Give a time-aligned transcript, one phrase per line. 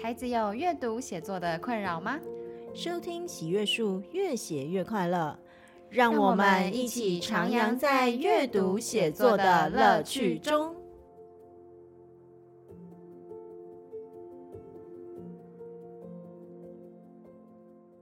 [0.00, 2.20] 孩子有阅读写作的困扰吗？
[2.72, 5.36] 收听喜悦树，越写越快乐。
[5.90, 10.72] 让我们一起徜徉在阅读写作的乐趣中。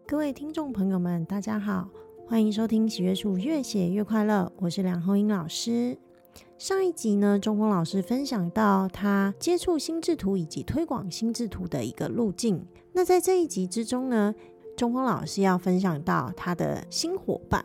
[0.07, 1.89] 各位听众朋友们，大家好，
[2.27, 4.53] 欢迎收听喜悦树，越写越快乐。
[4.59, 5.97] 我是梁红英老师。
[6.59, 12.65] 上一集呢，中锋老师分享到他接触心智图以及推广心智图的一个路径。
[12.93, 14.35] 那在这一集之中呢，
[14.77, 17.65] 中锋老师要分享到他的新伙伴，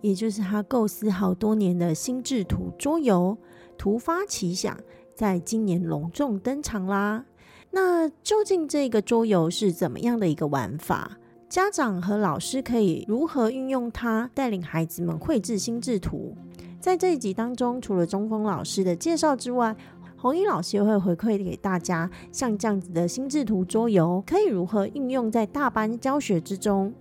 [0.00, 3.36] 也就是他构思好多年的心智图桌游，
[3.76, 4.78] 突发奇想，
[5.14, 7.26] 在今年隆重登场啦。
[7.70, 11.18] 那究竟这个桌游是怎么样的一个玩法？
[11.48, 16.34] 家长和老师可以如何运用它，带领孩子们绘制心智图？
[16.82, 19.76] 在这一集当中，除了中锋老师的介绍之外，
[20.16, 26.92] 红英老师也会回馈给大家，像这样子的心智图桌游，可以如何应用在大班教学之中？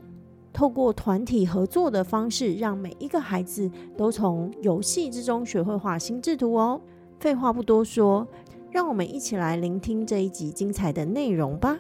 [0.54, 6.80] 透过团体合作的方式，让每一个孩子都从游戏之中学会画心智图哦。
[7.20, 8.28] 废话不多说，
[8.70, 11.80] 让我们一起来聆听这一集精彩的内容吧。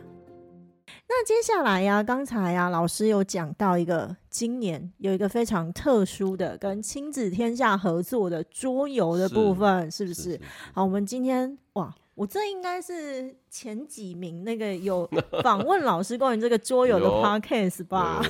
[1.07, 10.41] 那接下来呀，刚才呀，老师有讲到一个今年有一个非常特殊的跟亲子天下合作的桌游的部分，是，是不是，是，是，是？
[10.73, 15.09] 好，我们今天哇，我这应该是前几名那个有
[15.43, 18.23] 访问老师关于这个桌游的 podcast 吧？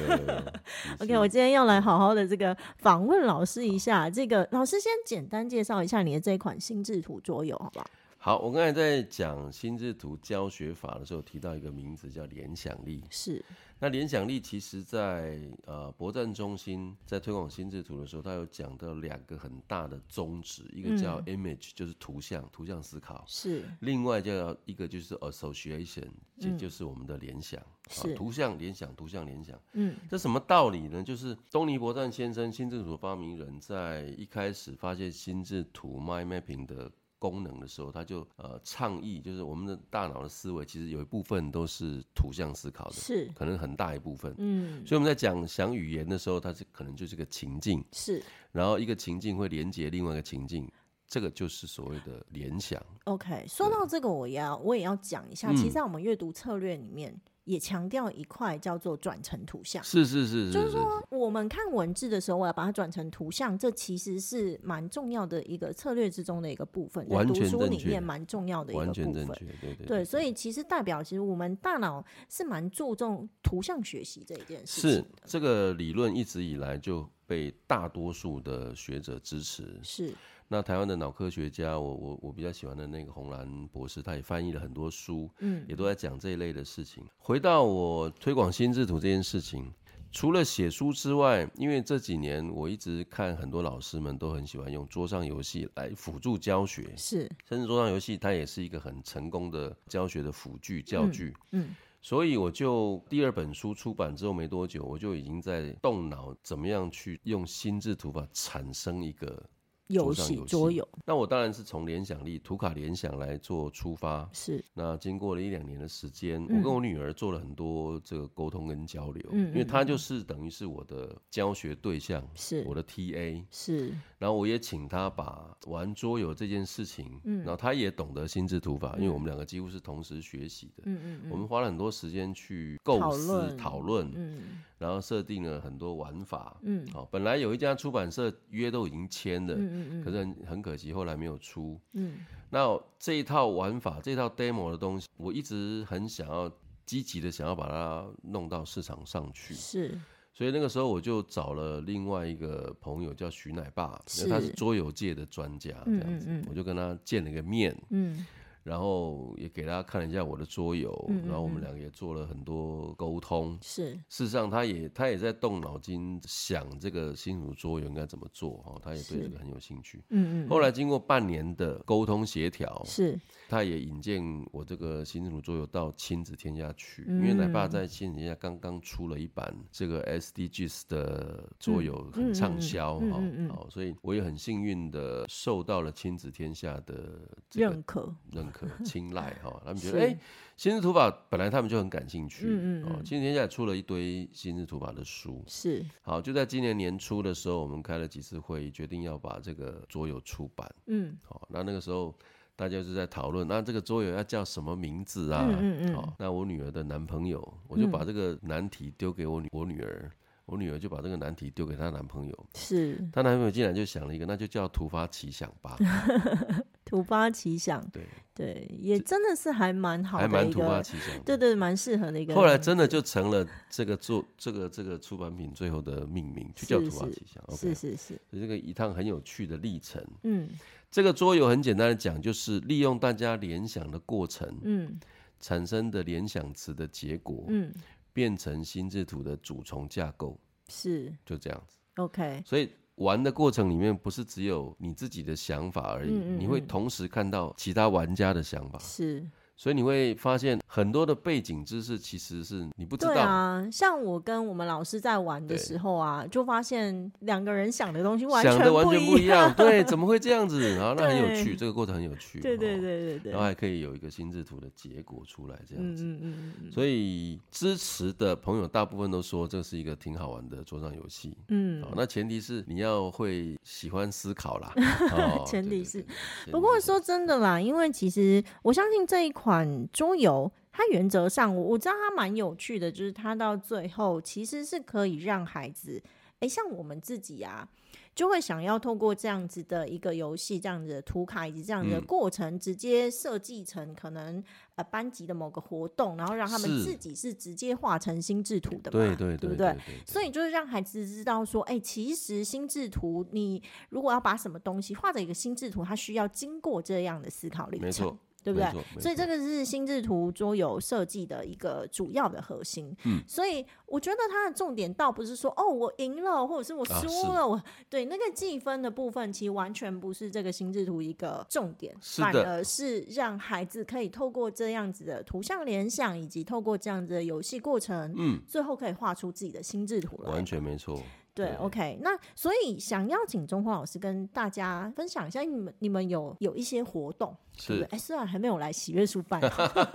[1.00, 4.10] OK，我今天要来好好的这个访问老师一下。
[4.10, 7.86] 这个老师先简单介绍一下你的这一款心智图桌游，好不好？
[8.24, 13.04] 好，我刚才在讲心智图教学法的时候，提到一个名字叫联想力。
[13.10, 13.44] 是，
[13.80, 23.26] 那联想力其实在，呃博赞中心在推广心智图的时候，他有讲到两个很大的宗旨，一个叫 image，、嗯、就是图像，图像思考。
[23.28, 23.64] 是。
[23.80, 27.60] 另外叫一个就是 association，这就是我们的联想。
[27.90, 28.16] 是、嗯。
[28.16, 29.60] 图像联想，图像联想。
[29.74, 29.96] 嗯。
[30.08, 31.02] 这什么道理呢？
[31.02, 36.92] 就是东尼博赞先生，心智图发明人，在一开始发现心智图 mind mapping 的。
[37.22, 43.30] 功能的时候，他就呃倡议，就是我们的大脑的思维其实有一部分都是图像思考的，是。
[43.36, 50.68] 可能很大一部分，嗯，所以我们在讲想语言的时候，它是可能就是个情境，是，然后一个情境会连接另外一个情境，
[51.08, 52.84] 这个就是所谓的联想。
[53.04, 57.16] OK，说到这个，我要我也要讲一下，其实在我们阅读策略里面。
[57.46, 69.26] 嗯也强调一块叫做转成图像，是是是，是，就是说我们看文字的时候，我要把它转成图像，这其实是蛮重要的一个策略之中的一个部分，在读书里面蛮重要的一个部分。
[69.28, 74.92] 对对对，对，所以其实代表其实我们大脑是蛮注重图像学习这一件事情。
[74.92, 79.80] 是这个理论一直以来就被大多数的学者支持。
[79.82, 80.14] 是。
[80.54, 87.06] 那台湾的脑科学家，我我我比较喜欢的那个红兰博士，他也翻译了很多书，嗯，也都在讲这一类的事情。
[87.20, 89.72] 回到我推广心智图这件事情，
[90.12, 109.42] 除了写书之外，因为这几年我一直看很多老师们都很喜欢用桌上游戏来辅助教学，是，甚至桌上游戏它也是一个很成功的教学的辅具教具，嗯，嗯，所以我就第二本书出版之后没多久，我就已经在动脑怎么样去用心智图法产生一个。
[109.92, 114.30] 游戏桌游，那我当然是从联想力、图卡联想来做出发。
[114.34, 119.24] 是，那经过了一两年的时间，我跟我女儿做了很多这个沟通跟交流。
[119.32, 123.44] 嗯，因为她就是等于是我的教学对象，是我的 TA。
[123.52, 130.84] 是，然后我也请她把玩桌游这件事情，嗯，然后她也懂得心智图法，因为我们两个几乎是同时学习的。
[130.86, 134.12] 嗯嗯，我们花了很多时间去构思、讨论。
[134.16, 134.62] 嗯。
[134.82, 146.52] 然后设定了很多玩法，嗯，好，本来有一家出版社约都已经签了，嗯嗯嗯，可是很很可惜后来没有出，嗯，那这一套玩法，这套 demo 的东西，我一直很想要
[146.84, 149.96] 积极的想要把它弄到市场上去，是，
[150.34, 154.50] 所以那个时候我就找了另外一个朋友叫徐奶爸，因为他是。
[154.54, 158.26] 桌游界的专家，这样子，嗯嗯嗯，我就跟他见了个面，嗯。
[158.64, 163.58] 然后也给大家看了一下我的桌游，嗯嗯嗯，然后我们两个也做了很多沟通。
[163.62, 170.04] 是，事实上他也他也在动脑筋想这个新竹桌游应该怎么做哈，他也对这个很有兴趣。
[170.10, 170.50] 嗯嗯。
[170.50, 173.20] 后来经过半年的沟通协调，是，
[173.50, 188.51] 他也引荐我这个新竹桌游到亲子天下去，嗯、因为奶爸在亲子天下刚刚出了一版这个 SDGs 的桌游，很畅销哈，好，所以我也很幸运的受到了亲子天下的认可认。
[188.52, 190.18] 可 青睐哈， 他们觉得哎，
[190.58, 202.14] 心智图法本来他们就很感兴趣，嗯嗯，哦，今年现在出了一堆心智图法的书，是好，就在今年年初的时候，我们开了几次会议，决定要把这个桌游出版，嗯，好，那那个时候。
[202.54, 205.48] 大家就是在讨论，那这个桌游要叫什么名字啊？
[205.50, 205.96] 嗯嗯嗯。
[205.96, 210.12] 好，那我女儿的男朋友，我就把这个难题丢给我女我女儿，
[210.46, 212.46] 我女儿就把这个难题丢给她男朋友。
[212.54, 212.98] 是。
[213.12, 215.76] 她男朋友竟然就想了一个，那就叫突发奇想吧。
[216.86, 217.86] 突发奇想。
[217.90, 218.04] 对。
[218.34, 222.34] 对，也真的是还蛮好的，还蛮突发奇想，对对，蛮适合的一个。
[222.34, 227.44] 后来真的就成了这个做这个这个出版品最后的命名，就叫突发奇想。
[227.56, 230.04] 是是是，这个一趟很有趣的历程。
[230.24, 230.50] 嗯，
[230.90, 234.98] 这个桌游很简单的讲，就是利用大家联想的过程，嗯，
[235.42, 237.72] 产生的联想词的结果，嗯，
[238.14, 240.40] 变成心智图的主从架构，
[240.70, 241.78] 是就这样子。
[241.98, 242.72] OK，所以。
[242.96, 248.78] 玩的过程里面不是只有你自己的想法而已，嗯嗯嗯，你会同时看到其他玩家的想法。
[248.80, 249.26] 是。
[249.62, 253.14] 所以你会发现很多的背景知识其实是你不知道。
[253.14, 259.54] 对啊，像我跟我们老师在玩的时候啊，就发现两个人想的东西完全想的完全不一样。
[259.54, 260.74] 对，怎么会这样子？
[260.78, 262.40] 然后那很有趣，这个过程很有趣。
[262.40, 263.32] 对对对对对。
[263.34, 266.06] 然后还可以有一个心智图的结果出来，这样子。
[266.06, 266.72] 嗯嗯嗯。
[266.72, 271.38] 所以支持的朋友大部分都说这是一个挺好玩的桌上游戏。
[271.50, 271.84] 嗯。
[271.84, 274.74] 好那前提是你要会喜欢思考啦。
[275.46, 276.04] 前提是。
[276.50, 279.51] 不过说真的啦，因为其实我相信这一款。
[279.52, 286.02] 款桌游，它原则上我我知道它蛮有趣的，就是它到最后其实是可以让孩子，
[286.36, 287.68] 哎、欸，像我们自己啊，
[288.16, 294.42] 就会想要透过这样子的一个游戏，这样子的图卡以及这样子的过程，直接设计成可能
[294.76, 299.78] 呃班级的某个活动，然后让他们自己是直接画成心智图的嘛，对对对，对不对？
[300.08, 308.18] 所以就是让孩子知道说，哎、欸，其实心智图，你如果要把什么东西画成一个心智图，它需要经过这样的思考历程。
[308.44, 308.72] 对不对？
[309.00, 312.96] 所以这个是心智图桌游设计的一个主要的核心。
[313.06, 317.48] 嗯，所以我觉得它的重点倒不是说哦，我赢了，或者是我输了。
[317.48, 330.32] 我、啊、对那个计分的部分，其实完全不是这个心智图一个重点，反而是让孩子可以透过这样子的图像联想，以及透过这样子的游戏过程，嗯，最后可以画出自己的心智图来。
[330.32, 331.02] 完全没错。
[331.34, 339.42] 对，对，OK，那所以想邀请中华老师跟大家分享一下，你们你们有有一些活动，是哎，虽然还没有来喜悦书 办，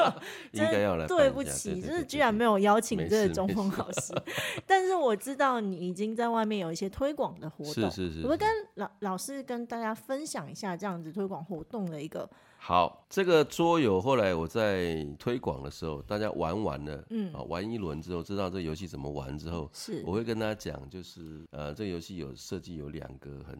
[0.52, 4.14] 应该要来，对不起，就是居然没有邀请这个中锋老师，
[4.66, 8.48] 但是我知道你已经在外面有一些推广的活动，是是是，我们跟。
[8.76, 12.28] 老老师跟大家分享一下这样子推广活动的一个。
[12.66, 23.56] 好，这个桌游后来我在推广的时候，大家玩完了，嗯，啊，玩一轮之后，知道这个游戏怎么玩之后，是，我会跟大家讲，就是呃，这个游戏有设计有两个很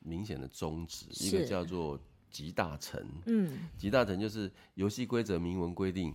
[0.00, 2.00] 明显的宗旨，一个叫做
[2.30, 6.14] 集大成，嗯，集大成就是游戏规则明文规定。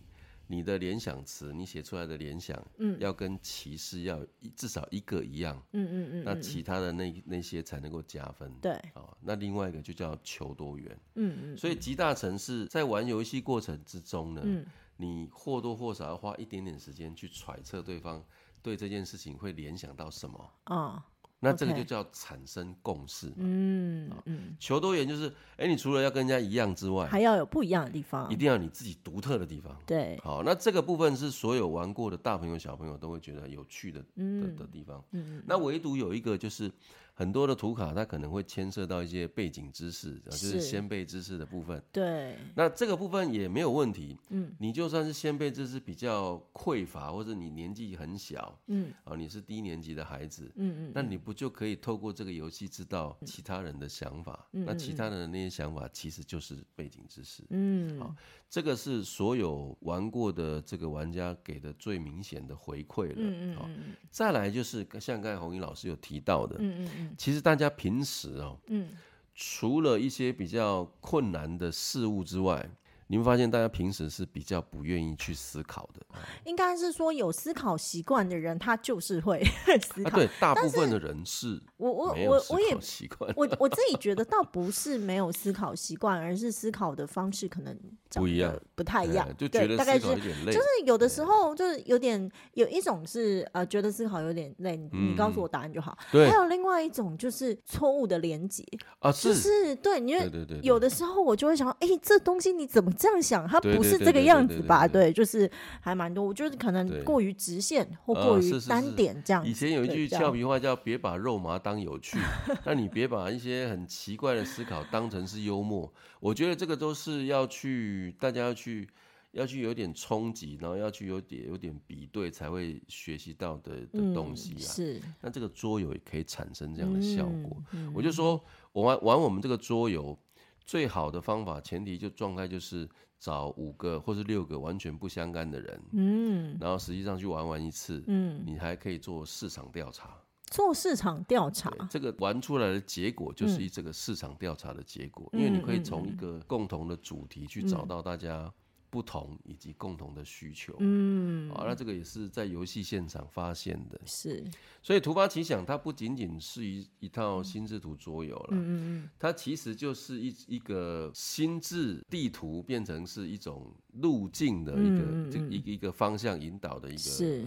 [0.54, 4.24] 你的联想词，你写出来的联想，嗯，要跟提示要
[4.56, 14.64] 至少一个一样，嗯嗯嗯，那其他的那那些才能够加分，对，好，那另外一个就叫求多元，嗯嗯，所以集大城市在玩游戏过程之中呢，嗯，
[14.98, 18.24] 你或多或少要花一点点时间去揣测对方
[18.62, 21.04] 对这件事情会联想到什么，啊。
[21.44, 23.31] 那这个就叫产生共识。
[23.36, 29.78] 嗯嗯，求多元就是，哎，你除了要跟人家一样之外，还要有不一样的地方，一定要你自己独特的地方。
[29.86, 35.04] 对，好，那这个部分是所有玩过的大朋友小朋友都会觉得有趣的的的地方。
[35.12, 36.72] 嗯，那唯独有一个就是。
[37.13, 41.81] 很多的图卡，它可能会牵涉到一些背景知识，就是先辈知识的部分。
[41.92, 44.18] 对，那这个部分也没有问题。
[44.30, 54.47] 嗯，你就算是先辈知识比较匮乏，或者你年纪很小，嗯，啊，你是低年级的孩子，嗯嗯，那你不就可以透过这个游戏知道其他人的想法？
[54.54, 57.44] 嗯，那其他人的那些想法其实就是背景知识。
[57.52, 58.16] 嗯，好，
[58.54, 63.16] 这个是所有玩过的这个玩家给的最明显的回馈了。
[63.18, 63.68] 嗯嗯，哦，
[64.12, 67.16] 再来就是像刚才红英老师有提到的，嗯嗯。
[67.18, 68.90] 其实大家平时哦，嗯，
[69.33, 72.69] 除了一些比较困难的事物之外。
[73.14, 76.02] 你会发现，大家平时是比较不愿意去思考的。
[76.46, 79.40] 应该是说，有思考习惯的人，他就是会
[79.94, 80.10] 思考。
[80.10, 81.62] 啊、对，大部分的人是。
[81.78, 83.32] 我我我我也习惯。
[83.38, 87.78] 我我自己觉得，倒不是没有思考习惯，而是思考的方式可能
[88.16, 89.30] 不一样，不太一样。
[89.38, 90.52] 就觉得思考有点累。
[90.52, 94.76] 就是有的时候，就是有点有一种是呃，觉得思考有点累。
[94.92, 95.96] 你告诉我答案就好。
[96.12, 96.28] 对。
[96.28, 98.66] 还有另外一种就是错误的连接
[98.98, 100.28] 啊，就是对，因为
[100.64, 102.92] 有的时候我就会想，哎，这东西你怎么？
[103.04, 104.88] 这样想，他不是这个样子吧？
[104.88, 105.50] 对，就是
[105.81, 109.45] 还蛮多，我觉得可能过于直线或过于单点这样。
[109.45, 112.18] 以前有一句俏皮话叫“别把肉麻当有趣”，
[112.64, 115.94] 那你别把一些很奇怪的思考当成是幽默。
[116.22, 118.88] 我觉得这个都是要去，大家要去，
[119.33, 124.72] 要去有点冲击，然后要去有点有点比对，才会学习到的的东西啊。
[124.72, 127.57] 是，那这个桌游也可以产生这样的效果。
[127.94, 128.42] 我就说，
[128.72, 130.18] 我玩玩我们这个桌游。
[130.66, 132.90] 最好的方法，前提就状态就是
[133.20, 140.18] 找五个或是六个完全不相干的人，嗯，然后实际上去玩玩一次，嗯，你还可以做市场调查。
[140.52, 148.54] 做市场调查，这个玩出来的结果就是这个市场调查的结果，嗯、因为你可以从一个共同的主题去找到大家
[148.94, 150.76] 不同以及共同的需求。
[150.78, 154.00] 嗯，啊，那这个也是在游戏现场发现的。
[154.06, 154.45] 是，
[154.83, 167.45] 所以突发奇想它不仅仅是一一套心智图桌游了，嗯嗯，它其实就是一一个心智地图变成是一种路径的一个这一一个方向引导的一个是。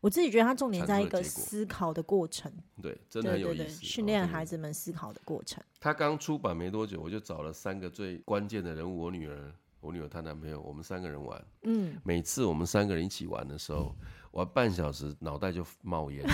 [0.00, 5.60] 我自己觉得它重点在一个思考的过程，对，真的很有意思，训练孩子们思考的过程。
[5.80, 11.44] 他刚出版没多久，我就找了三个最关键的人物，我女儿、我女友她男朋友，我们三个人玩。
[11.62, 13.94] 嗯，每次我们三个人一起玩的时候，
[14.32, 16.24] 玩半小时，脑袋就冒烟。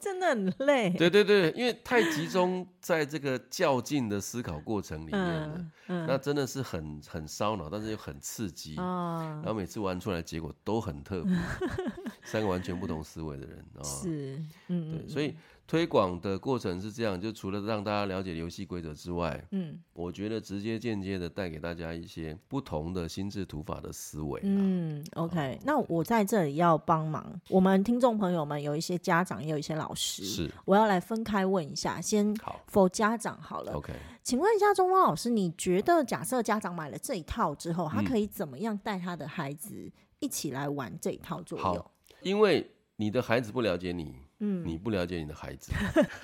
[0.00, 11.34] 真的很累，对对对，因为太集中在这个较劲的思考过程里面了，嗯嗯、那真的是很很烧脑，但是又很刺激，哦、然后每次玩出来结果都很特别，
[12.22, 15.34] 三个完全不同思维的人，哦、是，嗯，对，所以。
[15.66, 24.40] 推广的过程是这样，就除了让大家了解游戏规则之外，嗯，我觉得直接间接的带给大家一些不同的心智图法的思维。
[24.44, 33.92] 嗯，OK，那我在这里要帮忙，我们听众朋友们有一些家长，也有一些老师，是，我要来分开问一下，先好，for 家长好了，OK，
[34.22, 41.66] 请问一下钟峰老师，你觉得假设家长买了这一套之后，他可以怎么样带他的孩子一起来玩这一套作用？
[41.66, 41.92] 好，
[42.22, 44.25] 因为你的孩子不了解你。
[44.38, 45.72] 嗯，你不了解你的孩子，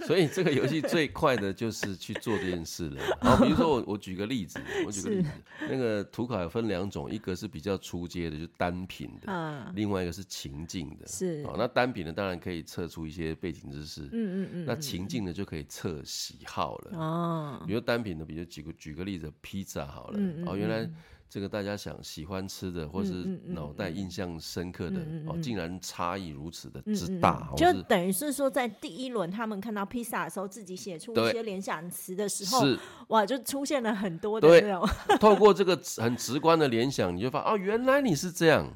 [0.07, 3.03] 所以这个游戏最快的就是去做这件事了。
[3.21, 11.07] 好，比如说我我举个例子，我举个例子，那个图卡分两种，一个是比较出街的，就单品的，另外一个是情境的。
[11.07, 16.99] 是，那单品的当然可以测出一些背景知识，嗯嗯嗯，那情境的就可以测喜好了。
[16.99, 20.91] 哦，比如单品的，比如举个举个例子，披萨好了，哦，原来。
[21.33, 32.63] 这个大家想喜欢吃的，或是脑袋印象深刻的哦，竟然差异如此的之大，就等于是说，在第一轮他们看到披萨的时候，自己写出一些联想词的时候，
[33.09, 34.87] 哇，就出现了很多的那种。
[35.19, 38.71] 透过这个很直观的联想，你就发现哦，原来你是这样。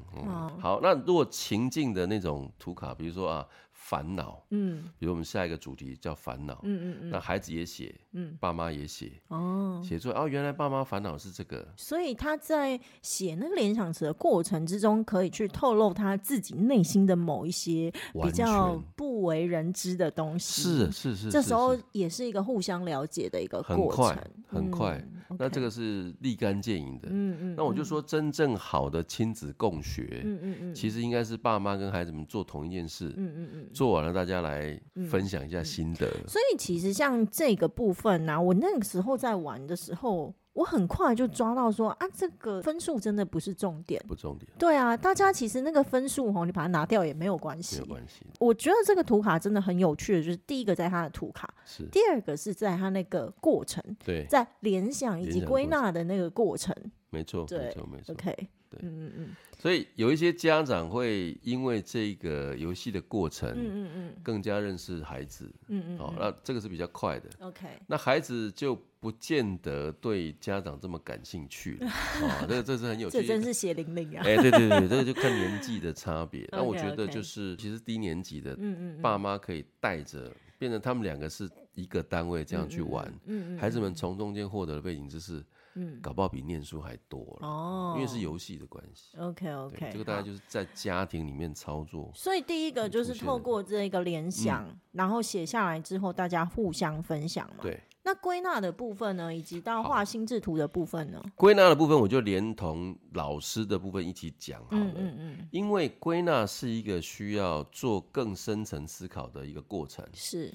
[0.58, 3.46] 好，那如果情境的那种图卡，比如说啊。
[3.88, 17.92] 烦恼，嗯，比如我们下一个主题叫烦恼，嗯嗯嗯，那孩子也写，嗯，爸妈也写，哦，写出来哦，原来爸妈烦恼是这个，所以他在写那个联想词的过程之中，可以去透露他自己内心的某一些
[18.24, 33.68] 比较不为人知的东西，是是是，这时候也是一个互相了解的一个过程，很快，很快，那这个是立竿见影的，嗯嗯，那我就说真正好的亲子共学，嗯嗯嗯，其实应该是爸妈跟孩子们做同一件事，嗯嗯嗯。
[33.76, 34.80] 做完了，大家来
[35.10, 36.06] 分享一下心得。
[36.06, 44.50] 嗯嗯、所以其实像这个部分呢、啊，我那个时候在玩的时候，我很快就抓到说啊，这个分数真的不是重点，不重点。
[44.58, 48.24] 对啊，大家其实那个分数哦，你把它拿掉也没有关系，没有关系。
[48.38, 56.74] 我觉得这个图卡真的很有趣的，就是第一个在它的图卡，是第二个是在它那个过程，对，在联想以及归纳的那个过程，
[57.10, 58.14] 没错，没错，没错。
[58.14, 58.48] OK。
[58.68, 71.86] 对，嗯嗯嗯，所以有一些家长会因为这个游戏的过程，嗯嗯嗯，更加认识孩子，嗯嗯，好，那这个是比较快的，OK，那孩子就不见得对家长这么感兴趣了，
[72.26, 85.44] 啊，这个这是很有趣，这真是血淋淋啊，哎，对对对，这个就看年纪的差别， 那我觉得就是其实低年级的，嗯嗯，爸妈可以带着，变成他们两个是一个单位这样去玩，嗯嗯，孩子们从中间获得的背景知识。
[85.76, 89.16] 嗯，搞不好比念书还多了哦，因为是游戏的关系。
[89.18, 92.10] OK OK，这个大概就是在家庭里面操作。
[92.14, 97.62] 所以第一个就是透过这个联想，然后写下来之后，大家互相分享嘛。
[97.62, 97.80] 对。
[98.02, 101.20] 那归纳的部分呢，以及到画心智图的部分呢？
[101.34, 104.78] 归纳的部分我就连同老师的部分一起讲好了。
[104.78, 105.48] 嗯嗯嗯。
[105.50, 110.06] 因为归纳是一个需要做更深层思考的一个过程。
[110.14, 110.54] 是。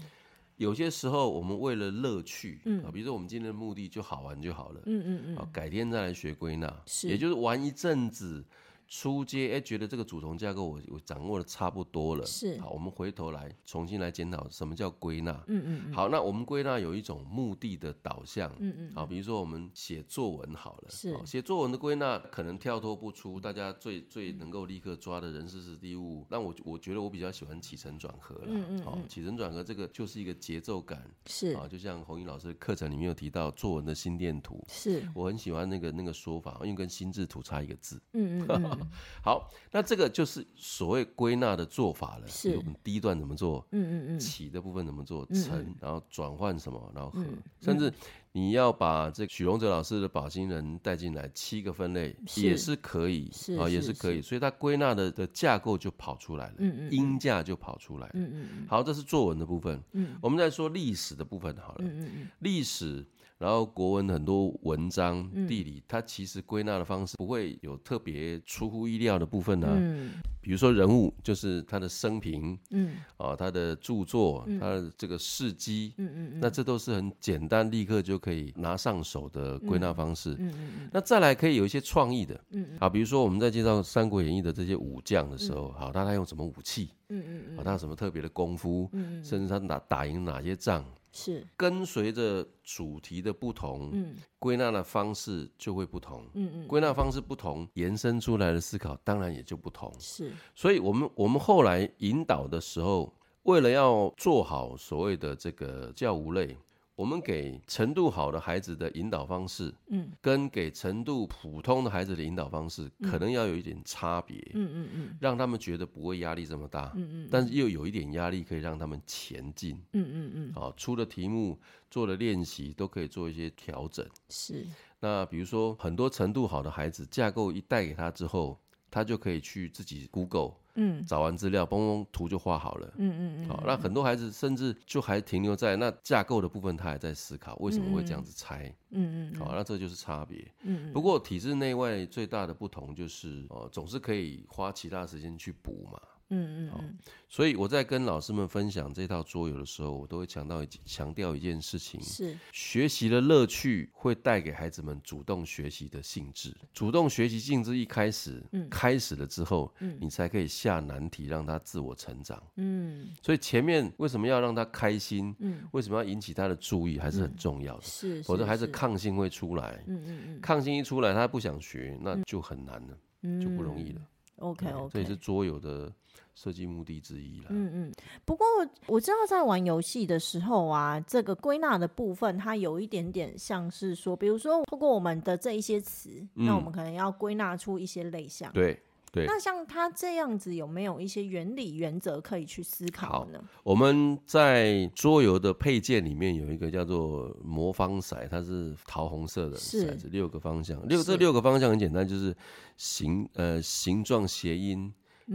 [0.62, 8.46] 有些时候，我们为了乐趣，嗯，比如说我们今天的目的就好玩就好了，嗯嗯嗯，改天再来学归纳，是，也就是玩一阵子。
[8.93, 12.60] 初阶哎，觉得这个主从架构我我掌握的差不多了，是。
[12.60, 15.93] 好，我们回头来重新来检讨什么叫归纳，嗯嗯，嗯。
[15.93, 21.17] 好，那我们归纳有一种目的的导向，嗯嗯，好，比如说我们写作文好了，是。
[21.25, 31.53] 写作文的归纳可能跳脱不出大家最最能够立刻抓的人事时地物，那我我觉得我比较喜欢起承转合了，嗯嗯，好，起承转合这个就是一个节奏感，是。
[31.53, 35.01] 啊，就像红英老师课程里面有提到作文的心电图，是。
[35.15, 38.81] 我很喜欢那个那个说法，因为跟心智图差一个字，嗯嗯，嗯。
[39.24, 42.28] 好，那这个就是所谓归纳的做法了。
[42.28, 43.66] 是，我们第一段怎么做？
[43.72, 45.26] 嗯嗯嗯，起的部分怎么做？
[45.28, 46.92] 成，然后转换什么？
[46.96, 47.24] 然后和，
[47.60, 47.94] 甚至
[48.32, 63.06] 你要把这许荣哲老师的宝星人带进来，七个分类也是可以啊，也是可以，所以它归纳的的架构就跑出来了，嗯嗯，音架就跑出来了，嗯嗯，好，这是作文的部分，嗯，我们再说历史的部分好了，嗯嗯嗯，历史。
[63.41, 69.74] 然后国文很多文章，地理，它其实归纳的方式不会有特别出乎意料的部分呢、啊。
[69.75, 80.36] 嗯，比如说人物，就是他的生平，嗯，啊，他的著作，他的这个事迹，嗯嗯，那这都是很简单，立刻就可以拿上手的归纳方式。
[80.38, 86.91] 嗯嗯，那再来可以有一些创意的，嗯嗯，啊，比如说我们在介绍《三国演义》的这些武将的时候，好，他他用什么武器？
[87.10, 88.88] 嗯嗯嗯，啊，他有什么特别的功夫？
[88.93, 90.86] 嗯，甚至他打打赢哪些仗？
[91.12, 91.46] 是。
[91.56, 103.13] 跟随着主题的不同，嗯，归纳的方式就会不同，嗯嗯，归纳方式不同，延伸出来的思考当然也就不同，是，所以我们我们后来引导的时候，
[103.44, 106.58] 为了要做好所谓的这个教无类。
[107.01, 124.63] 我们给程度好的孩子的引导方式，嗯，跟给程度普通的孩子的引导方式，可能要有一点差别，嗯嗯嗯，让他们觉得不会压力这么大，嗯嗯，但是又有一点压力可以让他们前进，嗯嗯嗯，好，出的题目做的练习都可以做一些调整，是。
[125.00, 128.60] 那比如说很多程度好的孩子，架构一带给他之后，
[128.91, 130.53] 他就可以去自己 Google。
[130.75, 132.94] 嗯，找完资料，嘣嘣，图就画好了。
[132.98, 133.50] 嗯嗯嗯。
[133.50, 138.74] 好，那很多孩子甚至就还停留在那架构的部分，他还在思考为什么会这样子拆。
[138.90, 139.40] 嗯嗯。
[139.40, 140.50] 好，那这就是差别。
[140.63, 140.92] 嗯。
[140.94, 146.00] 不过体制内外最大的不同就是，哦，总是可以花其他时间去补嘛。
[146.32, 146.98] 嗯嗯嗯，
[147.28, 156.56] 所以我在跟老师们分享这套桌游的时候，我都会强调一强调一件事情：是学习的乐趣会带给孩子们主动学习的性质。
[156.74, 162.42] 主动学习性质一开始，嗯，开始了之后，嗯，你才可以下难题让他自我成长。
[162.56, 165.36] 嗯，所以前面为什么要让他开心？
[165.40, 167.84] 嗯，为什么要引起他的注意，还是很重要的。
[167.84, 169.84] 是，否则孩子抗性会出来。
[169.86, 172.98] 嗯嗯嗯，抗性一出来，他不想学，那就很难了，
[173.42, 174.02] 就不容易了。
[174.38, 175.92] OK OK，这也是桌游的。
[176.34, 177.48] 设计目的之一了。
[177.50, 177.94] 嗯嗯，
[178.26, 178.46] 不过
[178.88, 188.52] 我知道在玩游戏的时候啊，这个归纳的部分，它有一点点像是说，比如说通过我们的这一些词，嗯、那我们可能要归纳出一些类项。
[188.54, 188.80] 对
[189.12, 189.26] 对。
[189.26, 193.44] 那像它这样子，有没有一些原理原则可以去思考呢？
[193.62, 200.88] 我们在桌游的配件里面有一个叫做魔方骰，它是桃红色的骰子，六个方向。
[200.88, 202.34] 六这六个方向很简单，就是
[202.78, 204.91] 形呃形状谐音。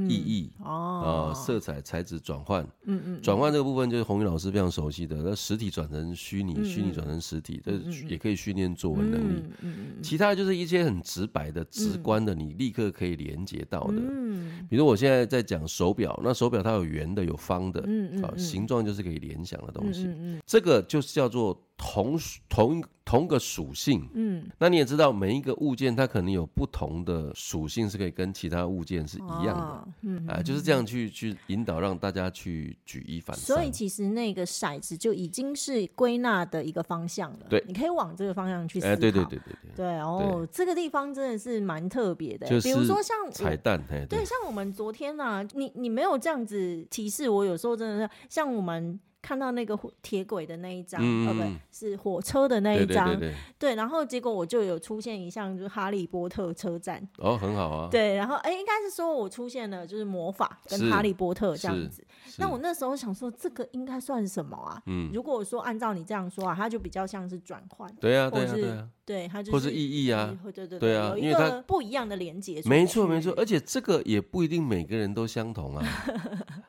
[0.08, 5.16] 意义哦，色彩材质转换，嗯嗯，转换这个部分就是洪宇老师非常熟悉的。
[5.24, 7.72] 那实体转成虚拟，虚拟转成实体，这
[8.06, 9.42] 也可以训练作文能力。
[9.62, 13.94] 嗯，其他就是一些很直白的、直观的，你立刻可以连接到的。
[13.96, 20.04] 嗯，比如我现在在讲手表，那手表它有圆的，有方的，嗯嗯，形状就是可以联想的东西。
[20.06, 21.58] 嗯，这个就是叫做。
[21.76, 33.56] 同同同个属性，嗯，那你也知道，每一个物件它可能有不同的属性，是可以跟其他物件是一样的，哦、嗯，啊，就是这样去去引导，让大家去举一反三。
[33.56, 38.92] 所以其实那个骰子就已经是归纳的一个方向了，对，你可以往这个方向去思考。
[38.92, 48.98] 哎，对对对对对，对哦，这个地方真的是蛮特别的，比如说像彩蛋，对，像我们昨天呢，你你没有这样子提示我，有时候真的是像我们。
[49.26, 62.06] 看到那个铁轨的那一张，不对，是火车的那一张，对，对，对，对，对，然后结果我就有出现一项，就是哈利波特车站，哦，很好啊，对，然后哎，应该是说我出现了，就是魔法跟哈利波特这样子。
[62.38, 64.80] 那我那时候想说，这个应该算什么啊？
[64.86, 75.84] 嗯，如果说按照你这样说啊，它就比较像是转换，对啊，对啊，对啊，对，它就是或是意义啊，对对对，对啊，因为它不一样的连接，没错没错，而且这个也不一定每个人都相同啊，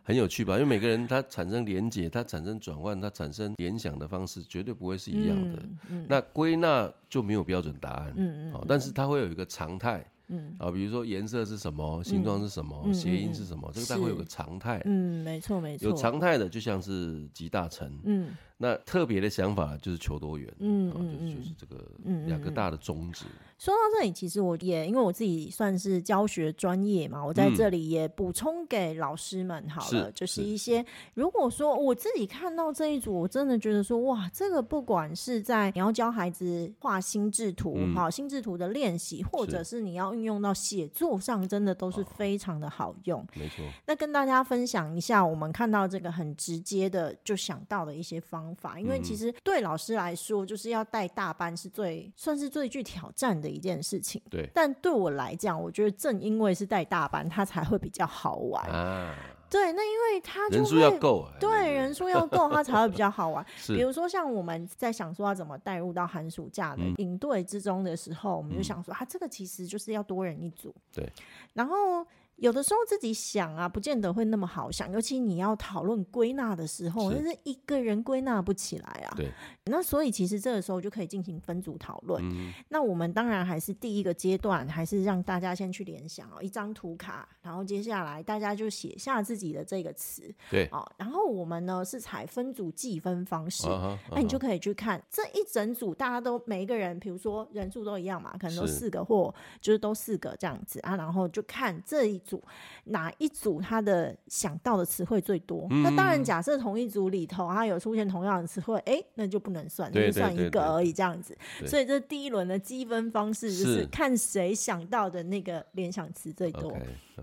[0.08, 0.54] 很有趣吧？
[0.54, 5.62] 因为每个人他产生连接，他产生转换，他产生联想的方式绝对不会是一样的。
[6.08, 10.10] 那归纳就没有标准答案，嗯嗯，但是它会有一个常态。
[10.30, 14.82] 嗯啊，比如说颜色是什么，形状是什么，谐音是什么，这个它会有个常态。
[14.86, 15.90] 嗯，没错没错。
[15.90, 18.00] 有常态的就像是集大成。
[18.06, 20.52] 嗯，那特别的想法就是求多元。
[20.60, 21.90] 嗯嗯就是这个
[22.26, 23.26] 两个大的宗旨。
[23.58, 43.26] 说到这里，其实我也因为我自己算是教学专业嘛，我在这里也补充给老师们好了，就是一些如果说我自己看到这一组，我真的觉得说哇，这个不管是在你要教孩子画心智图，好心智图的练习，或者是你要运用到写作上，真的都是非常的好用。
[43.36, 43.66] 没错。
[43.88, 53.48] 那跟大家分享一下，我们看到这个很直接的就想到的一些方法，因为其实对老师来说，就是要带大班是最算是最具挑战的。
[53.58, 59.16] 一件事情，对，但对我来讲，我觉得正因为是带大班，它才会比较好玩啊。
[59.50, 63.44] 对，那因为他人数要够，对，人数要够，他才会比较好玩。
[63.66, 70.76] 比如说像我们在想说要怎么带入到寒暑假的营队之中的时候，嗯、我们就想说，他、啊、这个其实就是要多人一组。
[70.94, 71.12] 对，
[71.54, 72.06] 然后。
[72.38, 79.14] 有的时候自己想啊，不见得会那么好想，尤其你要讨论归纳的时候，就是一个人归纳不起来啊。
[79.16, 79.32] 对。
[79.66, 82.24] 那所以其实这个时候就可以进行分组讨论。
[82.24, 82.54] 嗯。
[82.70, 90.34] 那我们当然还是第一个阶段，还是让大家先去联想哦，一张图卡，然后接下来大家就写下自己的这个词。
[90.52, 90.68] 对。
[90.72, 94.22] 哦，然后我们呢是采分组计分方式，那、uh uh.
[94.22, 102.44] 你就可以去看这一整组，大家都每一个人，比如说人数都一样嘛，可能都四个或就是都四个这样子啊，然后就看这一组。
[102.90, 105.68] 哪一组他的想到的词汇最多？
[105.72, 111.38] 嗯、那当然，假设同一组里头他有出现同样的词汇，哎、欸，那就不能算，那就算一个而已，这样子。
[111.66, 116.74] 所以这第一轮的积分方式就是看谁想到的那个联想词最多。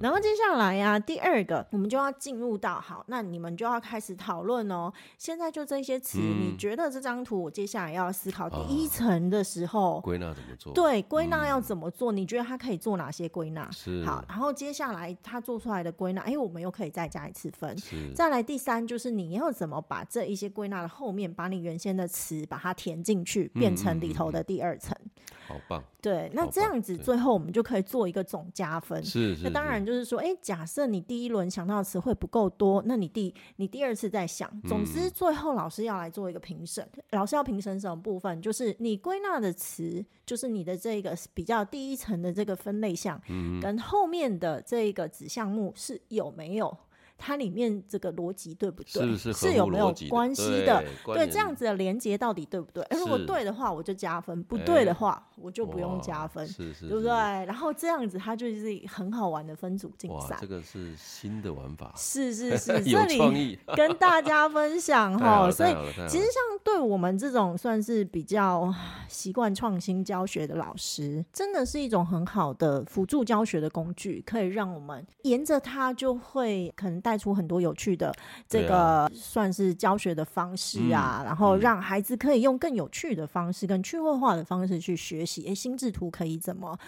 [0.01, 4.93] 然后接下来呀、啊，第二个我们就要进入到好，那你们就要开始讨论哦。
[5.17, 10.73] 现在就这些词、嗯，你觉得这张图我接下来要思考第一层的时候，归、哦、纳怎么做？
[10.75, 12.17] 对，归纳要怎么做、嗯？
[12.17, 13.71] 你觉得它可以做哪些归纳？
[13.71, 17.77] 是好，然后接下来他做出来的归纳，哎，我们又可以再加一次分。
[18.15, 24.97] 再来第三就是你要怎么把这一些归纳的后面，把你原先的词把它填进去，变成里头的第二层。
[25.01, 25.11] 嗯嗯嗯
[25.47, 29.03] 好棒，对，那这样子最后我们就可以做一个总加分。
[29.05, 34.51] 是是，那当然就是说，哎、欸，假设你第一轮想到的词汇不够多，那你第你第二次再想。
[34.63, 37.03] 总之，最后老师要来做一个评审、嗯。
[37.13, 38.41] 老师要评审什么部分？
[38.41, 46.77] 就是你归纳的词，就是你的这个比较第一层的这个分类项，嗯，跟后面的这个子项目是有没有？
[47.17, 49.03] 它里面这个逻辑对不对？
[49.17, 50.83] 是是是有没有关系的？
[51.05, 52.85] 对，对这样子的连接到底对不对？
[52.91, 57.11] 如果对的话，我就加分；不对的话，我就不用加分，是是，对不对？
[57.11, 60.37] 然后这样子，它就是很好玩的分组竞赛。
[60.41, 65.49] 这个是新的玩法，是是 是，有创意， 跟大家分享 哈。
[65.51, 65.73] 所以
[66.09, 68.75] 其实像对我们这种算是比较
[69.09, 77.04] 习惯创新教学的老师，真的是一种很好的辅助教学的工具，可以让我们沿着它就会可能。
[77.05, 78.11] 带出很多有趣的
[78.49, 85.47] 这个算是教学的方式啊，啊然后让孩子可以用更有趣的方式、更趣味化的方式去学习。
[85.47, 86.79] 哎，心智图可以怎么，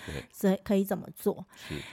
[0.64, 1.44] 可以怎么做？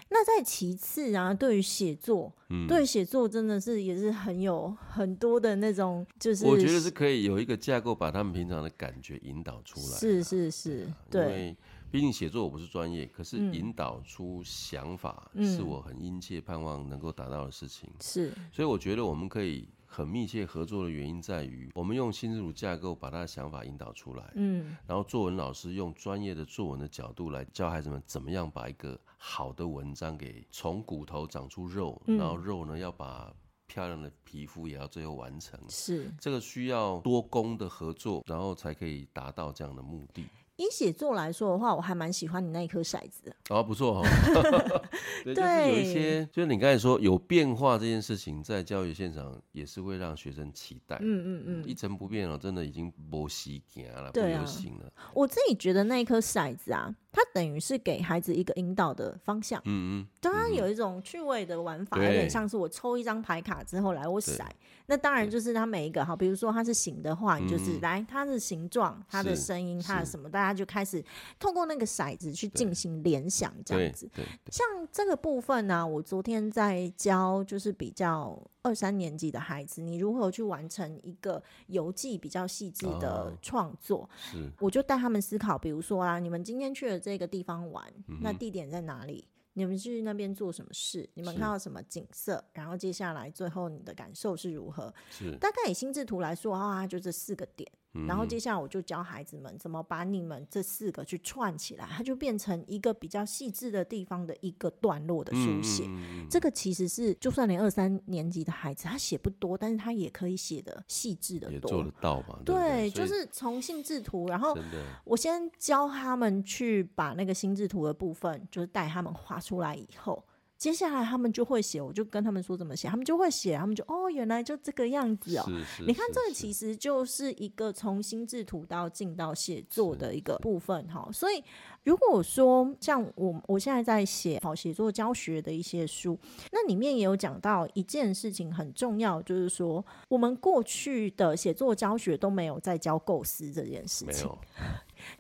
[0.10, 9.98] 那在其次啊，对于写作，嗯、对写作真的是也是很有很多的那种，就是我觉得是可以有一个架构，把他们平常的感觉引导出来。
[9.98, 11.54] 是是是，对。
[11.94, 17.88] 毕竟写作我不是专业，可是引导出想法是我很殷切盼望能够达到的事情。
[18.02, 24.32] 是、嗯，所以我觉得我们可以很密切合作的原因在于，我们用心智图架构把他的想法引导出来。
[24.34, 33.32] 嗯，然后作文老师用专业的作文的角度来教孩子们怎么样把一个好的文章给从骨头长出肉，然后肉呢要把
[33.68, 35.60] 漂亮的皮肤也要最后完成。
[35.70, 40.26] 是，这个需要多工的合作，然后才可以达到这样的目的。
[40.58, 43.36] 以写作来说的话，我还蛮喜欢你那一颗骰子。
[43.50, 44.82] 哦，不错哈、哦。
[45.26, 50.98] 对，就是有一些，就是你刚才说有变化这件事情，在教育现场也是会让学生期待。
[51.02, 54.92] 嗯嗯嗯，一成不变哦，真的已经不习惯了，不流行了。
[55.14, 56.94] 我自己觉得那一颗骰子啊。
[57.16, 64.44] 它等于是给孩子一个引导的方向，嗯嗯，当然有一种趣味的玩法，有点像是我抽一张牌卡之后来我骰，
[64.88, 71.04] 那当然就是它每一个哈，比如说它是形的话，你就是来它的形状、它的声音、它的什么，大家就开始
[71.38, 74.10] 透过那个骰子去进行联想，这样子。
[74.50, 84.10] 像这个部分呢、啊，我昨天在教就是比较二三年级的孩子，你如何去完成一个游记比较细致的创作？
[84.18, 87.00] 是，我就带他们思考，比如说啊，你们今天去了。
[87.04, 87.84] 这个地方玩，
[88.22, 89.26] 那地点在哪里？
[89.54, 91.10] 你们去那边做什么事？
[91.14, 92.44] 你们看到什么景色？
[92.54, 94.94] 然后接下来最后你的感受是如何？
[95.12, 97.72] 是大概以心智图来说啊，就这四个点。
[98.08, 105.88] 然后接下来我就教孩子们怎么把你们这四个去串起来，它就变成一个比较细致的地方的一个段落的书写。
[106.30, 112.40] 这个其实是就算连二三年级的孩子他写不多，但是他也可以写的细致的多，也做得到嘛？
[112.44, 114.58] 对，就是从心智图，然后
[115.04, 120.24] 我先教他们去把那个心智图的部分，就是带他们画出来以后。
[120.58, 125.46] 接下来他们就会写，我就跟他们说怎么写，他们就会写，他们就哦，原来就这个样子哦。
[125.86, 131.10] 你看这个其实就是一个从心智图到进到写作的一个部分哈。
[131.12, 131.44] 所以
[131.84, 136.18] 如果说像我我现在在写好写作教学的一些书，
[136.52, 144.30] 那里面也有讲到一件事情很重要，就是说我们过去的写作教学都没有在教构思这件事情。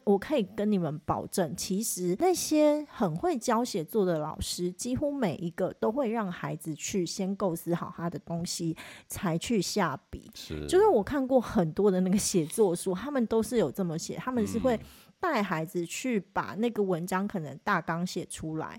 [0.04, 8.76] 我可以跟你们保证，其实那些很会教写作的老师，几乎每一个都会让孩子去先构思好他的东西，
[9.08, 10.30] 才去下笔。
[10.34, 14.80] 是，就是我看过很多的那个写作书，他们都是有这么写，他们是会。
[15.24, 18.78] 带孩子去把那个文章可能大纲写出来，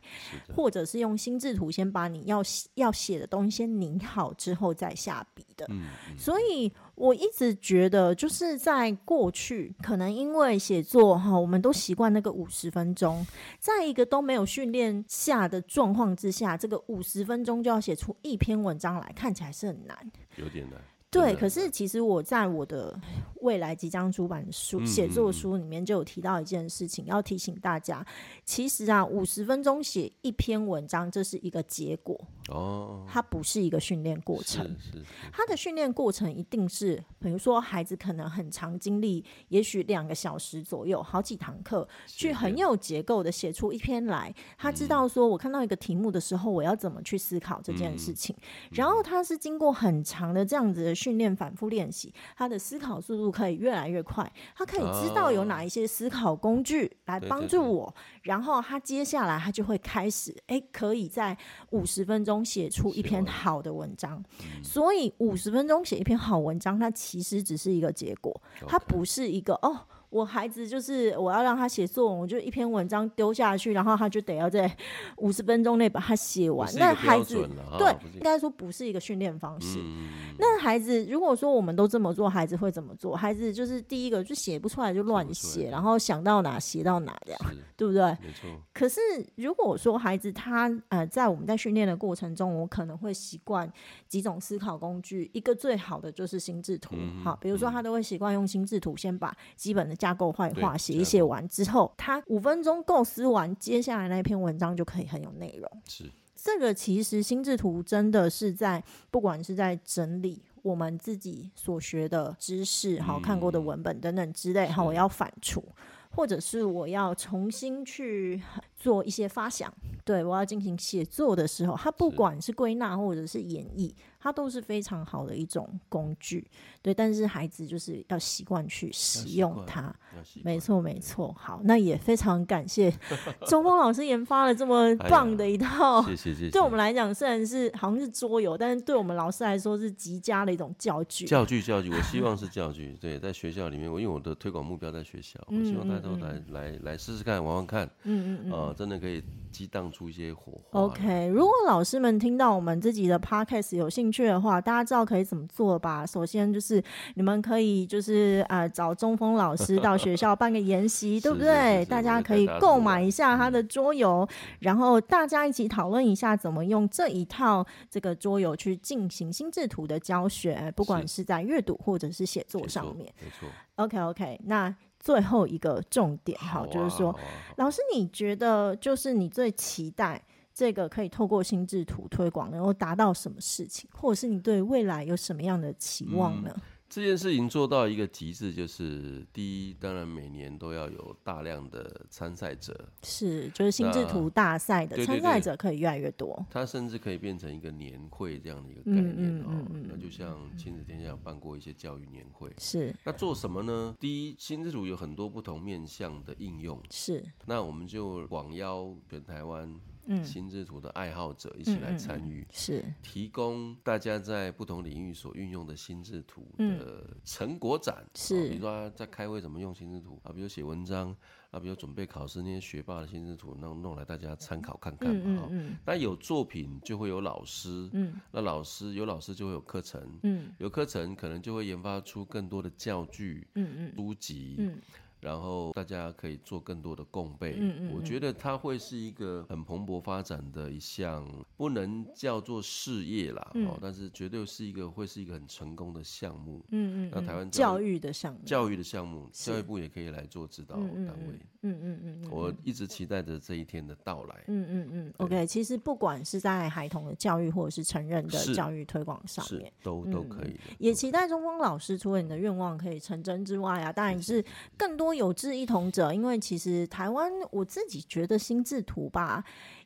[0.54, 2.42] 或者是用心智图先把你要
[2.74, 5.64] 要写的东西先拟好之后再下笔的。
[5.70, 6.18] 嗯嗯。
[6.18, 13.26] 所以我一直觉得，就是在过去，可能因为写作哈，我们都习惯那个五十分钟，
[13.58, 19.96] 在一个都没有训练下的状况之下，这个五十分钟就要写出一篇文章来，看起来是很难，
[20.36, 20.78] 有点难。
[21.14, 22.98] 对，可是其实我在我的
[23.42, 28.04] 未来即将出版书写作书里面就有提到一件事情，要提醒大家，
[28.44, 34.64] 其实啊，五十分钟写一篇文章，这是一个结果哦，它不是一个训练过程。
[34.80, 44.34] 是是，它的训练过程一定是，比如说孩子可能很长经历，也许两个小时左右，好几堂课，去很有结构的写出一篇来。
[44.58, 48.34] 他知道说，我看到一个题目的时候，我要怎么去思考这件事情，
[48.72, 50.94] 然后他是经过很长的这样子的。
[51.04, 54.32] 训练反复练习，他的思考速度可以越来越快。
[54.56, 61.36] 他可以知道有哪一些思考工具来帮助我，哦、然后他接下来他就会开始，哎，可以在
[61.72, 64.24] 五十分钟写出一篇好的文章。
[64.62, 69.80] 所以五十分钟写一篇好文章，它其实只是一个结果，它不是一个哦。
[70.14, 74.70] 我孩子就是我要让他写作文，我就一篇文章丢下去，然后他就得要在
[75.18, 76.72] 五十分钟内把它写完。
[76.76, 77.34] 那孩子
[77.76, 79.80] 对，应该说不是一个训练方式。
[79.80, 83.16] 嗯、那孩子如果说我们都这么做，孩子会怎么做？
[83.16, 87.40] 孩子就是第一个就写不出来就乱写，然后想到哪写到哪这样，
[87.76, 88.04] 对不对？
[88.22, 88.48] 没错。
[88.72, 89.00] 可是
[89.34, 93.68] 如果说孩子他呃在我们在训练的过程中，我可能会习惯
[94.06, 96.94] 几种思考工具，一个最好的就是心智图。
[97.24, 100.03] 好、嗯，比如说他都会习惯用心智图先把基本的。
[100.04, 105.82] 架构坏话写一写完之后，他五分钟构思完，接下来那篇文章就可以很有内容。
[105.88, 106.04] 是。
[106.36, 115.62] 这个，其实心智图真的是在不管是在整理我们自己所学的知识，好、嗯、看过的文本等等之类，好，我要反刍，
[116.10, 118.42] 或者是我要重新去
[118.84, 119.72] 做一些发想，
[120.04, 123.94] 对，我要进行写作的时候，它不管是归纳或者是演绎。
[124.20, 129.94] 它都是非常好的一种工具，对，但是孩子就是要习惯去使用它，
[130.42, 131.30] 没错没错。
[131.38, 132.90] 好，那也非常感谢
[133.46, 136.50] 中锋老师研发了这么棒的一套，谢谢谢谢。
[136.50, 141.26] 对我们来讲，虽然是好像是桌游，但是对我们老师来说是极佳的一种教具。
[141.26, 142.96] 教具教具，我希望 是教具。
[142.98, 147.84] 对，在学校里面，我因为我的推广目标在学校，我希望大家都来来来试试看，玩玩看。
[148.04, 150.80] 嗯嗯嗯，啊，真的可以激荡出一些火花。
[150.80, 154.24] OK，如果老师们听到我们自己的 Podcast 有兴趣。
[154.24, 156.04] 的话，大家知道可以怎么做吧？
[156.06, 156.82] 首先就是
[157.14, 161.84] 你们可以就是啊、呃、找中锋老师到学校办个研习， 对不对？
[161.84, 164.26] 大家可以购买一下他的桌游，
[164.60, 173.12] 然后大家一起讨论一下怎么用这一套这个桌游去进行心智图的教学，不管是在阅读或者是写作上面。
[173.22, 173.48] 没错。
[173.76, 177.14] OK OK，那最后一个重点哈、啊，就是说，
[177.56, 180.24] 老师你觉得就是你最期待？
[180.54, 186.50] 这个可以透过心智图推广，能够达到什么事情，或者是你对未来有什么样的期望呢？
[186.54, 186.62] 嗯，
[186.94, 196.46] 这件事情做到一个极致，就是第一，当然每年都要有大量的参赛者，是，就是心智图大赛的参赛者可以越来越多。
[196.48, 202.94] 它甚至可以变成一个年会这样的一个概念，嗯嗯嗯，那就像亲子天下有办过一些教育年会，是。
[203.02, 203.96] 那做什么呢？
[203.98, 207.24] 第一，心智图有很多不同面向的应用，是。
[207.44, 209.68] 那我们就广邀全台湾。
[210.06, 212.84] 嗯，心智图的爱好者一起来参与，是。
[213.02, 221.14] 提供大家在不同领域所运用的心智图的成果展，是，比如说在开会怎么用心智图啊，比如写文章
[221.50, 234.78] 啊，比如准备考试那些学霸的心智图弄弄来大家参考看看嘛，嗯，那有作品就会有老师，嗯，那老师有老师就会有课程，嗯，有课程可能就会研发出更多的教具，嗯嗯，书籍，嗯。
[235.24, 264.44] 然后大家可以做更多的共备，嗯嗯，我觉得它会是一个很蓬勃发展的一项，不能叫做事业啦，嗯、哦，但是绝对是一个会是一个很成功的项目，嗯嗯，那台湾教育的项目，教育的项目，教育部也可以来做指导单位，嗯嗯嗯，嗯，我一直期待着这一天的到来，嗯嗯嗯，OK，其实不管是在孩童的教育或者是成人的教育推广上面，都都可以、嗯，也期待中锋老师除了你的愿望可以成真之外啊，当然是
[264.76, 265.13] 更多。
[265.14, 269.44] 有志一同者，因为其实台湾我自己觉得心智图吧，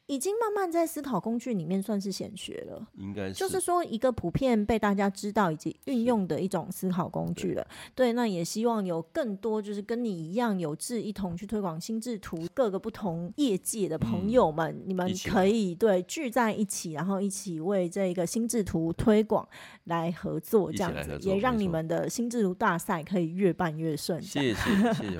[0.09, 7.63] 已经慢慢在思考工具里面算是显学了，应该是，就是说一个普遍被大家知道以及运用的一种思考工具了。
[7.95, 19.47] 对，对，那也希望有更多就是跟你一样有志一同去推广心智图各个不同业界的朋友们，嗯、你们可以对聚在一起，然后一起为这个心智图推广
[19.85, 24.23] 来合作，这样子也让你们的心智图大赛可以越办越顺。
[24.23, 25.19] 谢谢谢谢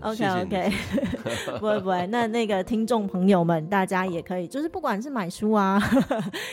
[0.00, 0.24] 老师。
[0.24, 0.72] OK OK，
[1.60, 5.82] 不会不会，那那个听众朋友们，大家也可以，就是不管是买书啊，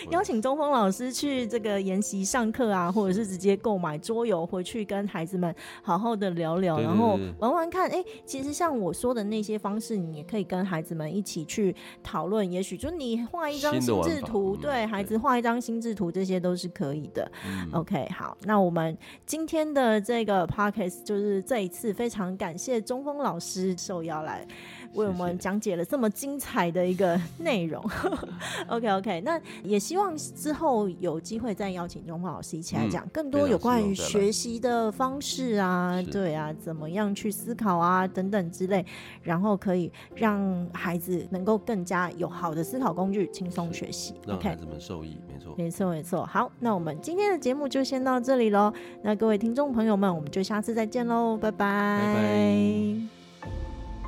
[0.09, 7.87] 邀请中锋老师去这个研习上课啊，或者是直接购买桌游回去跟孩子们好好的聊聊，然后玩玩看。
[7.91, 12.49] 哎、欸，其实像我说的那些方式，你也可以跟孩子们一起去讨论。
[12.51, 17.31] 也许就你画一张心智图，对孩子画一张心智图，这些都是可以的。
[17.45, 24.47] 嗯、OK，好，那我们今天的这个 Podcast 就是这一次非常感谢中锋老师受邀来。
[24.93, 27.83] 为我们讲解了这么精彩的一个 内容，
[28.67, 38.85] OK OK，那也希望之后有机会再邀请中华老师一起来讲更多有关于学习的方式啊，对啊，怎么样去思考啊等等之类，
[39.21, 46.25] 然后可以让孩子能够更加有好的思考工具，轻松学习，让孩子们受益，没错，没错没错。
[46.25, 48.73] 好，那我们今天的节目就先到这里喽，
[49.03, 51.57] 那各位听众朋友们，我们就下次再见喽，拜拜。
[51.61, 53.20] 拜拜。